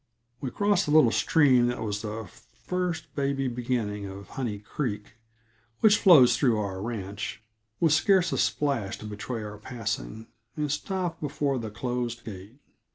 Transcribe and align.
We 0.39 0.49
crossed 0.49 0.87
the 0.87 0.91
little 0.91 1.11
stream 1.11 1.67
that 1.67 1.79
is 1.83 2.01
the 2.01 2.25
first 2.27 3.13
baby 3.13 3.47
beginning 3.47 4.07
of 4.07 4.29
Honey 4.29 4.57
Creek 4.57 5.13
which 5.81 5.99
flows 5.99 6.35
through 6.35 6.57
our 6.59 6.81
ranch 6.81 7.43
with 7.79 7.93
scarce 7.93 8.31
a 8.31 8.39
splash 8.39 8.97
to 8.97 9.05
betray 9.05 9.43
our 9.43 9.59
passing, 9.59 10.25
and 10.57 10.71
stopped 10.71 11.21
before 11.21 11.59
the 11.59 11.69
closed 11.69 12.25
gate. 12.25 12.55